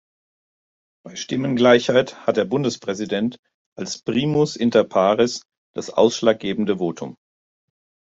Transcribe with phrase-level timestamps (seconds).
[1.05, 3.37] Bei Stimmengleichheit hat der Bundespräsident
[3.77, 5.43] als «primus inter pares»
[5.75, 7.17] das ausschlaggebende Votum.